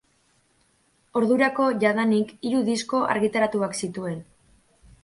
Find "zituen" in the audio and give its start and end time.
3.83-4.23